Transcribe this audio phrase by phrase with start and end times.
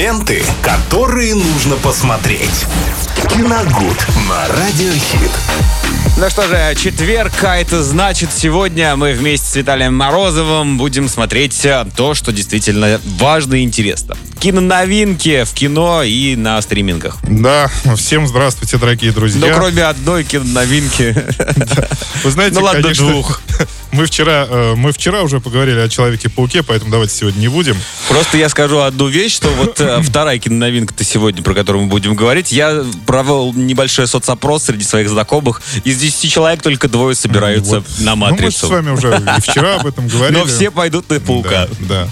[0.00, 2.64] Ленты, которые нужно посмотреть.
[3.28, 5.30] Киногуд на Радиохит.
[6.16, 11.66] Ну что же, четверг, а это значит, сегодня мы вместе с Виталием Морозовым будем смотреть
[11.66, 14.16] э, то, что действительно важно и интересно.
[14.38, 17.18] Киноновинки в кино и на стримингах.
[17.28, 19.48] Да, всем здравствуйте, дорогие друзья.
[19.48, 21.14] Ну, кроме одной киноновинки.
[22.24, 23.42] Вы знаете, Ну ладно, конечно, двух.
[23.92, 27.76] мы вчера, э, мы вчера уже поговорили о Человеке-пауке, поэтому давайте сегодня не будем.
[28.08, 32.14] Просто я скажу одну вещь, что вот э, вторая киноновинка-то сегодня, про которую мы будем
[32.14, 35.60] говорить, я провел небольшой соцопрос среди своих знакомых.
[35.84, 37.86] Из 10 человек только двое собираются Вот.
[38.00, 38.68] на Ну, мы с матрицу.
[38.68, 40.38] вами уже и вчера об этом говорили.
[40.38, 41.68] Но все пойдут на паука.
[41.80, 42.08] Да, да.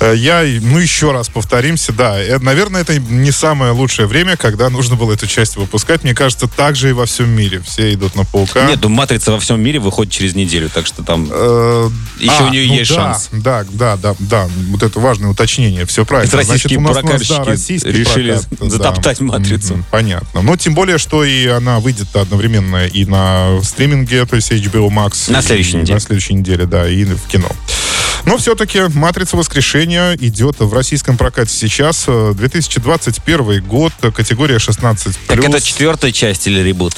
[0.00, 4.96] Э, Я, ну, еще раз повторимся, да, наверное, это не самое лучшее время, когда нужно
[4.96, 6.02] было эту часть выпускать.
[6.04, 7.60] Мне кажется, так же и во всем мире.
[7.66, 8.66] Все идут на паука.
[8.66, 12.48] Нет, ну матрица во всем мире выходит через неделю, так что там Э, Еще у
[12.50, 13.28] нее ну есть да, шанс.
[13.32, 14.48] Да, да, да, да.
[14.68, 15.86] Вот это важное уточнение.
[15.86, 16.36] Все правильно.
[16.36, 18.70] российские у нас, у нас, прокатчики да, российский решили прокат, да.
[18.70, 19.84] затоптать «Матрицу».
[19.90, 20.42] Понятно.
[20.42, 25.30] Но тем более, что и она выйдет одновременно и на стриминге, то есть HBO Max.
[25.32, 25.94] На следующей неделе.
[25.94, 27.48] На следующей неделе, да, и в кино.
[28.24, 32.04] Но все-таки «Матрица воскрешения» идет в российском прокате сейчас.
[32.06, 35.16] Э, 2021 год, э, категория 16+.
[35.26, 36.94] Так это четвертая часть или ребут?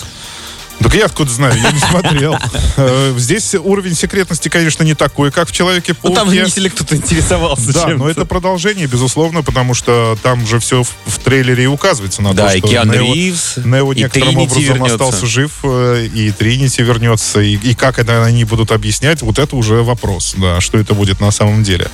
[0.83, 2.37] Так я откуда знаю, я не смотрел.
[2.77, 6.17] Э, Здесь уровень секретности, конечно, не такой, как в Ну Человеке-пауке.
[6.17, 10.83] там же не кто-то интересовался Да, но это продолжение, безусловно, потому что там же все
[10.83, 14.29] в, трейлере и указывается на Да, то, и что Киану Нео, Ривз, Нео и некоторым
[14.29, 14.95] Тринити образом вернется.
[14.95, 19.55] остался жив, э, и Тринити вернется, и, и как это они будут объяснять, вот это
[19.57, 21.89] уже вопрос, да, что это будет на самом деле.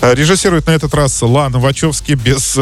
[0.00, 2.58] Э, Режиссирует на этот раз Лана Вачовски без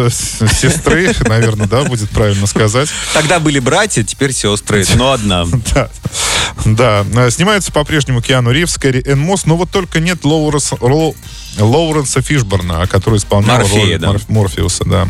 [0.60, 2.88] сестры, наверное, да, будет правильно сказать.
[3.14, 5.46] Тогда были братья, теперь сестры, но одна.
[5.74, 5.88] Да.
[6.64, 7.04] Да.
[7.14, 11.14] Э, Снимается по-прежнему Киану Ривз, Кэрри Энн Мосс, но вот только нет Лоуренса, Ло-
[11.58, 14.08] Лоуренса Фишборна, который исполнял Морфея, роль да.
[14.08, 15.08] Морф- Морфеуса, да.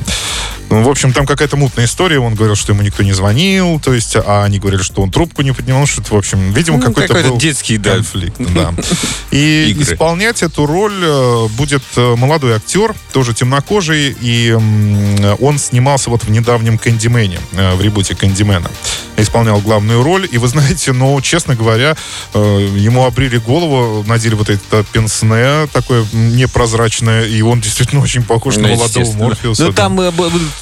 [0.70, 2.20] Ну, в общем, там какая-то мутная история.
[2.20, 5.42] Он говорил, что ему никто не звонил, то есть, а они говорили, что он трубку
[5.42, 7.94] не поднимал, что-то, в общем, видимо, Ну, какой-то, какой-то был детский, да.
[7.96, 8.36] конфликт.
[8.50, 8.72] Да.
[9.30, 9.82] И Игры.
[9.82, 14.52] исполнять эту роль э, будет э, молодой актер, тоже темнокожий, и
[15.40, 18.70] он снимался вот в недавнем «Кэндимене», э, в ребуте «Кэндимена».
[19.16, 21.96] Исполнял главную роль, и вы знаете, ну, честно говоря,
[22.34, 28.62] ему обрили голову, надели вот это пенсне такое непрозрачное, и он действительно очень похож на
[28.62, 29.24] Ну, молодого естественно.
[29.24, 29.64] Морфеуса.
[29.64, 29.76] Ну да.
[29.76, 30.00] там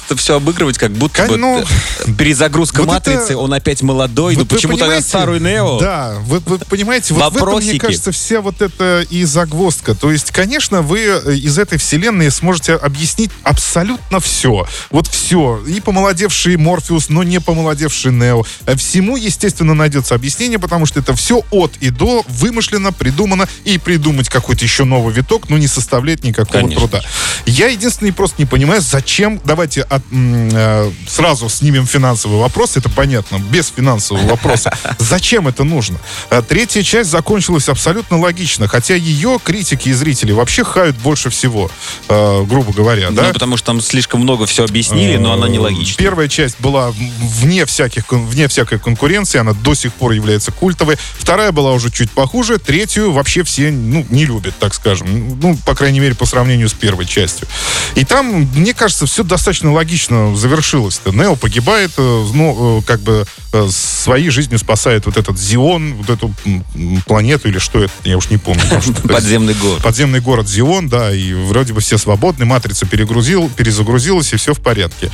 [0.09, 3.81] это все обыгрывать, как будто Кон- бы ну, э, перезагрузка вот матрицы, это- он опять
[3.83, 5.79] молодой, Вот вы почему тогда старый Нео?
[5.79, 7.69] Да, вы, вы понимаете, вот в этом, Вопросики.
[7.71, 9.93] мне кажется, вся вот эта и загвоздка.
[9.93, 14.67] То есть, конечно, вы э, из этой вселенной сможете объяснить абсолютно все.
[14.89, 15.61] Вот все.
[15.67, 18.43] И помолодевший Морфеус, но не помолодевший Нео.
[18.65, 23.77] Э, Всему, естественно, найдется объяснение, потому что это все от и до вымышленно, придумано, и
[23.77, 26.87] придумать какой-то еще новый виток, ну, не составляет никакого Конечно.
[26.87, 27.03] труда.
[27.45, 29.81] Я единственный просто не понимаю, зачем, давайте
[30.11, 34.75] э, сразу снимем финансовый вопрос, это понятно, без финансового вопроса.
[34.99, 35.97] Зачем это нужно?
[36.29, 41.69] Э, Третья часть закончилась абсолютно логично, хотя ее критики и зрители вообще хают больше всего,
[42.07, 43.27] э, грубо говоря, да?
[43.27, 45.95] Ну, потому что там слишком много все объяснили, но она нелогична.
[45.97, 50.97] Первая часть была вне, всяких, вне всякой конкуренции, она до сих пор является культовой.
[51.17, 55.39] Вторая была уже чуть похуже, третью вообще все ну, не любят, так скажем.
[55.41, 57.47] Ну, по крайней мере, по сравнению с первой частью.
[57.95, 61.11] И там, мне кажется, все достаточно логично завершилось-то.
[61.11, 66.09] Нео погибает, э, ну, э, как бы э, своей жизнью спасает вот этот Зион, вот
[66.09, 66.33] эту
[67.05, 68.61] планету или что это, я уж не помню.
[69.07, 69.83] Подземный город.
[69.83, 74.59] подземный город Зион, да, и вроде бы все свободны, матрица перегрузил, перезагрузилась, и все в
[74.59, 75.11] порядке.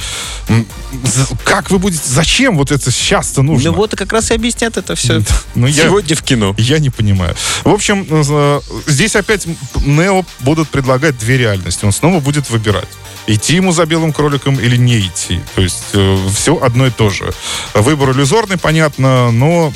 [1.44, 3.72] Как вы будете, зачем вот это сейчас-то нужно?
[3.72, 5.22] Ну вот и как раз и объяснят это все
[5.56, 6.54] Ну, я- сегодня в кино.
[6.58, 7.36] Я не понимаю.
[7.64, 8.06] В общем,
[8.88, 9.48] здесь опять
[9.86, 11.86] Нео будут предлагать две реальности.
[11.86, 12.88] Он снова будет выбирать.
[13.28, 15.40] Идти ему за белым кроликом или не идти.
[15.56, 15.96] То есть
[16.34, 17.34] все одно и то же.
[17.74, 19.72] Выбор иллюзорный, понятно, но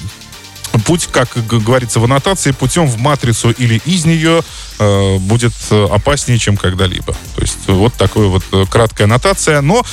[0.86, 4.44] путь, как говорится в аннотации, путем в матрицу или из нее
[4.80, 7.14] э, будет э, опаснее, чем когда-либо.
[7.36, 9.62] То есть вот такая вот э, краткая аннотация.
[9.62, 9.84] Но,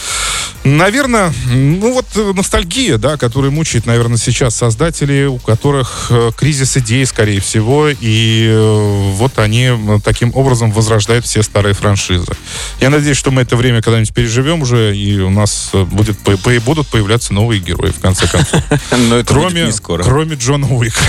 [0.65, 7.04] наверное, ну вот э, ностальгия, да, которая мучает, наверное, сейчас создателей, у которых кризис идей,
[7.06, 9.71] скорее всего, и э, вот они
[10.04, 12.33] таким образом возрождают все старые франшизы.
[12.80, 16.60] Я надеюсь, что мы это время когда-нибудь переживем уже, и у нас будет, по- по-
[16.60, 18.62] будут появляться новые герои, в конце концов.
[20.04, 21.01] Кроме Джона Уика.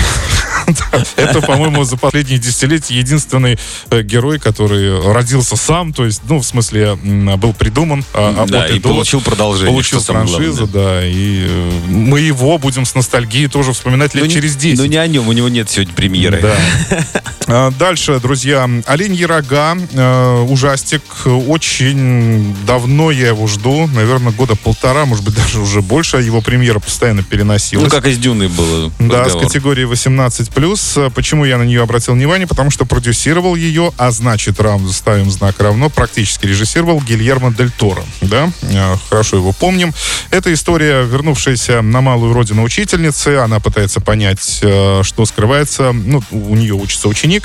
[1.16, 3.58] Это, по-моему, за последние десятилетия единственный
[3.90, 6.96] э, герой, который родился сам, то есть, ну, в смысле,
[7.36, 8.04] был придуман.
[8.12, 9.72] А да, и получил продолжение.
[9.72, 14.56] Получил франшизу, да, и э, мы его будем с ностальгией тоже вспоминать лет ну, через
[14.56, 14.78] 10.
[14.78, 16.40] Ну, не о нем, у него нет сегодня премьеры.
[16.42, 17.04] Да.
[17.50, 25.06] А, дальше, друзья, «Оленьи рога», э, ужастик, очень давно я его жду, наверное, года полтора,
[25.06, 27.90] может быть, даже уже больше, его премьера постоянно переносилась.
[27.90, 28.92] Ну, как из «Дюны» было.
[28.98, 29.44] Да, разговор.
[29.44, 31.10] с категории 18+.
[31.10, 32.46] Почему я на нее обратил внимание?
[32.46, 38.02] Потому что продюсировал ее, а значит, равно ставим знак равно, практически режиссировал Гильермо Дель Торо.
[38.20, 39.94] Да, э, хорошо его помним.
[40.30, 43.38] Это история, вернувшаяся на малую родину учительницы.
[43.38, 45.92] Она пытается понять, э, что скрывается.
[45.92, 47.37] Ну, у нее учится ученик.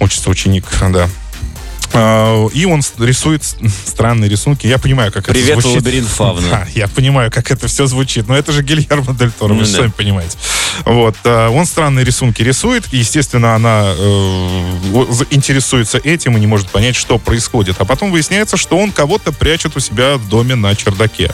[0.00, 1.08] Учится ученик, да,
[2.54, 3.44] и он рисует
[3.86, 4.66] странные рисунки.
[4.66, 5.84] Я понимаю, как Привет, это звучит.
[5.84, 6.48] Привет, лабиринт фавна.
[6.48, 8.28] Да, я понимаю, как это все звучит.
[8.28, 9.66] Но это же Гильермо Дель Торо, вы да.
[9.66, 10.36] сами понимаете.
[10.84, 11.16] Вот.
[11.24, 12.84] А, он странные рисунки рисует.
[12.92, 17.76] И, естественно, она э, интересуется этим и не может понять, что происходит.
[17.78, 21.30] А потом выясняется, что он кого-то прячет у себя в доме на чердаке.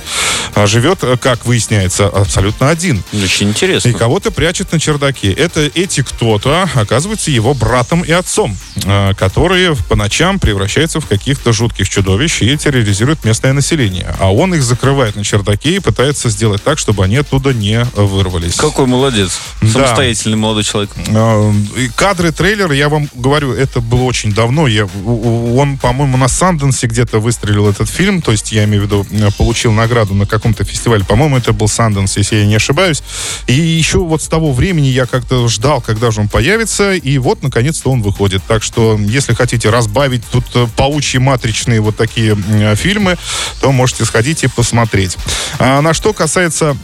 [0.55, 3.03] А живет, э, как выясняется, абсолютно один.
[3.13, 3.89] Очень интересно.
[3.89, 5.33] И кого-то прячет на чердаке.
[5.33, 11.53] Это эти кто-то оказывается его братом и отцом, э, которые по ночам превращаются в каких-то
[11.53, 14.15] жутких чудовищ и терроризируют местное население.
[14.21, 18.55] А он их закрывает на чердаке и пытается сделать так, чтобы они оттуда не вырвались.
[18.55, 19.41] Какой молодец.
[19.61, 20.43] Самостоятельный да.
[20.43, 20.91] молодой человек.
[21.09, 21.53] А,
[21.97, 24.69] кадры трейлера, я вам говорю, это было очень давно.
[24.69, 28.23] Я, он, по-моему, на Санденсе где-то выстрелил этот фильм.
[28.23, 31.05] То есть, я имею в виду, э, получил награду на каком-то фестивале.
[31.05, 33.03] По-моему, это был Санденс, если я не ошибаюсь.
[33.49, 36.95] И еще вот с того времени я как-то ждал, когда же он появится.
[36.95, 38.43] И вот, наконец-то, он выходит.
[38.47, 42.37] Так что, если хотите разбавить тут э, паучьи матричные вот такие
[42.75, 43.17] фильмы,
[43.61, 45.17] то можете сходить и посмотреть.
[45.59, 46.77] А на что касается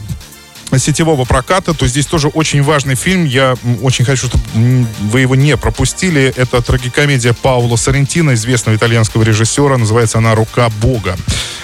[0.77, 3.25] сетевого проката, то здесь тоже очень важный фильм.
[3.25, 6.33] Я очень хочу, чтобы вы его не пропустили.
[6.37, 9.77] Это трагикомедия Паула Соррентино, известного итальянского режиссера.
[9.77, 11.17] Называется она «Рука Бога».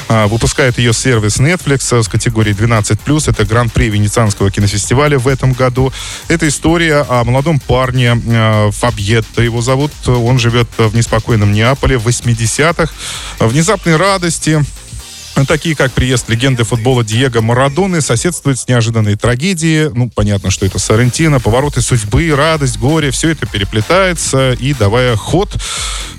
[0.09, 3.29] А, выпускает ее сервис Netflix с категории 12+.
[3.29, 5.91] Это гран-при Венецианского кинофестиваля в этом году.
[6.27, 9.91] Это история о молодом парне а, Фабьетто его зовут.
[10.07, 12.91] Он живет в неспокойном Неаполе в 80-х.
[13.39, 14.63] Внезапной радости
[15.45, 19.89] такие как приезд легенды футбола Диего Марадоны, соседствуют с неожиданной трагедией.
[19.93, 25.57] Ну, понятно, что это Сарентино, повороты судьбы, радость, горе, все это переплетается и давая ход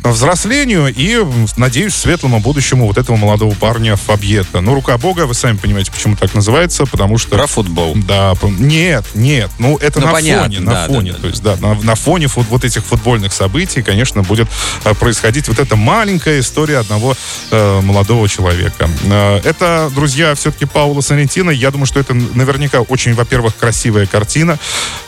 [0.05, 1.19] взрослению и,
[1.57, 4.61] надеюсь, светлому будущему вот этого молодого парня Фабьета.
[4.61, 7.37] Ну, рука бога, вы сами понимаете, почему так называется, потому что...
[7.37, 7.95] Про футбол.
[7.97, 11.29] Да, нет, нет, ну, это ну, на понятно, фоне, на да, фоне, да, да, то
[11.29, 14.49] есть, да, на, на фоне фут, вот этих футбольных событий, конечно, будет
[14.85, 17.15] э, происходить вот эта маленькая история одного
[17.51, 18.89] э, молодого человека.
[19.11, 21.51] Э, это, друзья, все-таки Паула Сарентино.
[21.51, 24.59] Я думаю, что это наверняка очень, во-первых, красивая картина.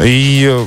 [0.01, 0.67] И э,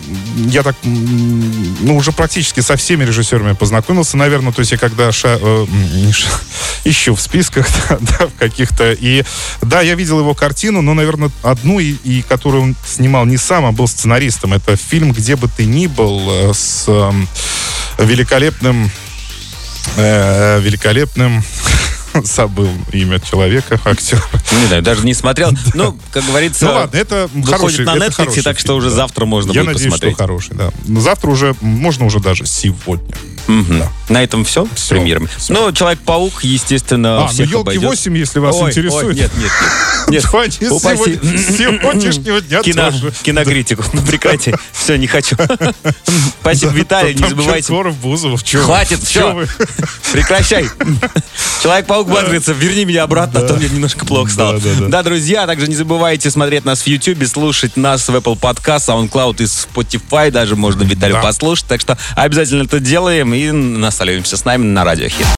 [0.49, 4.53] я так, ну, уже практически со всеми режиссерами познакомился, наверное.
[4.53, 5.65] То есть я когда ша, э,
[6.11, 6.29] ша,
[6.83, 8.91] ищу в списках, да, да, в каких-то.
[8.91, 9.23] И
[9.61, 13.65] да, я видел его картину, но, наверное, одну, и, и которую он снимал не сам,
[13.65, 14.53] а был сценаристом.
[14.53, 17.11] Это фильм «Где бы ты ни был» с э,
[17.99, 18.91] великолепным
[19.97, 21.43] э, великолепным
[22.23, 24.21] забыл имя человека, актера.
[24.59, 25.51] Не знаю, даже не смотрел.
[25.73, 29.65] Ну, как говорится, ну ладно, это хороший, на Netflix, так что уже завтра можно будет
[29.65, 29.83] посмотреть.
[29.83, 30.71] Я надеюсь, что хороший, да.
[31.01, 33.13] Завтра уже, можно уже даже сегодня.
[33.47, 33.73] Угу.
[33.79, 33.91] Да.
[34.09, 35.27] На этом все, все с премьерами.
[35.37, 35.53] Все.
[35.53, 39.05] Ну, Человек-паук, естественно, а, всех ну, елки 8, если вас ой, интересует.
[39.05, 39.51] Ой, нет, нет,
[40.09, 40.23] нет.
[40.61, 40.71] нет.
[40.71, 41.19] Упаси.
[41.57, 43.13] сегодняшнего дня Кино, тоже.
[43.23, 43.83] Кинокритику.
[43.93, 44.53] Ну, прекрати.
[44.71, 45.35] Все, не хочу.
[46.41, 47.67] Спасибо, Виталий, не забывайте.
[47.67, 49.45] Киркоров, Бузов, Хватит, все.
[50.11, 50.67] Прекращай.
[51.61, 54.59] Человек-паук бодрится, верни меня обратно, а то мне немножко плохо стало.
[54.87, 59.41] Да, друзья, также не забывайте смотреть нас в YouTube, слушать нас в Apple Podcast, SoundCloud
[59.41, 61.65] и Spotify, даже можно Виталию послушать.
[61.67, 65.25] Так что обязательно это делаем и наставляемся с нами на Радио Хит.